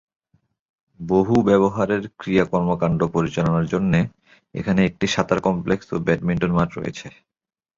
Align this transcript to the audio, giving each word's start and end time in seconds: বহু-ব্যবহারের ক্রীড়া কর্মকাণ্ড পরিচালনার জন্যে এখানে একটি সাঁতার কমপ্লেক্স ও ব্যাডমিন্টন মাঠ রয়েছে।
বহু-ব্যবহারের 0.99 2.03
ক্রীড়া 2.19 2.45
কর্মকাণ্ড 2.51 2.99
পরিচালনার 3.15 3.65
জন্যে 3.73 3.99
এখানে 4.55 4.81
একটি 4.85 5.05
সাঁতার 5.07 5.39
কমপ্লেক্স 5.47 5.87
ও 5.91 6.07
ব্যাডমিন্টন 6.07 6.51
মাঠ 6.57 6.69
রয়েছে। 6.75 7.07